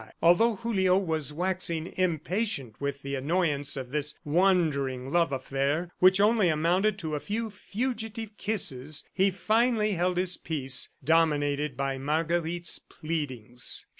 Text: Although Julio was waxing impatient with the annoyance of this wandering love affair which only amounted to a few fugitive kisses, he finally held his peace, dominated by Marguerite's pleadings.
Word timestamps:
Although 0.19 0.55
Julio 0.55 0.97
was 0.97 1.31
waxing 1.31 1.93
impatient 1.95 2.75
with 2.81 3.03
the 3.03 3.13
annoyance 3.13 3.77
of 3.77 3.91
this 3.91 4.17
wandering 4.25 5.11
love 5.11 5.31
affair 5.31 5.91
which 5.99 6.19
only 6.19 6.49
amounted 6.49 6.97
to 6.97 7.13
a 7.13 7.19
few 7.19 7.51
fugitive 7.51 8.35
kisses, 8.35 9.03
he 9.13 9.29
finally 9.29 9.91
held 9.91 10.17
his 10.17 10.37
peace, 10.37 10.89
dominated 11.03 11.77
by 11.77 11.99
Marguerite's 11.99 12.79
pleadings. 12.79 13.85